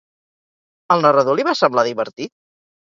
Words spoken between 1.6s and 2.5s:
semblar divertit?